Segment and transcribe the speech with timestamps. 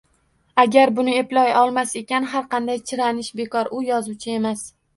[0.61, 4.69] Agar buni eplay olmas ekan, har qanday chiranish bekor u yozuvchi emas